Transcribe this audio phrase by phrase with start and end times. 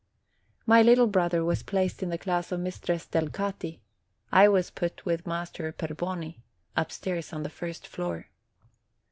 [0.65, 3.81] My little brother was placed in the class of Mistress Delcati:
[4.31, 6.39] I was put with Master Perboni,
[6.75, 8.29] upstairs on the first floor.